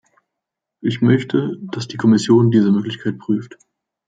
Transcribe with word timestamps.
Ich 0.81 1.01
möchte, 1.01 1.59
dass 1.61 1.87
die 1.87 1.95
Kommission 1.97 2.49
diese 2.49 2.71
Möglichkeit 2.71 3.19
prüft. 3.19 3.59